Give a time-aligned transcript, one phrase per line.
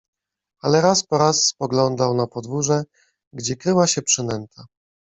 [0.61, 2.83] Ale raz po raz spoglądał na podwórze,
[3.33, 4.65] gdzie kryła się przynęta.